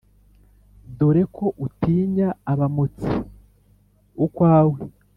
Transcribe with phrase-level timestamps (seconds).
[0.97, 3.11] dore ko utinya abamotsi
[4.25, 4.77] ukwawe